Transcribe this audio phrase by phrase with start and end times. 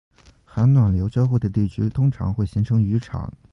[0.43, 3.31] 寒暖流交汇的地区通常会形成渔场